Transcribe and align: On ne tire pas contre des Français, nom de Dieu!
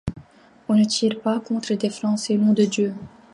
On 0.67 0.73
ne 0.73 0.83
tire 0.83 1.19
pas 1.21 1.39
contre 1.39 1.75
des 1.75 1.91
Français, 1.91 2.35
nom 2.35 2.53
de 2.53 2.63
Dieu! 2.65 2.91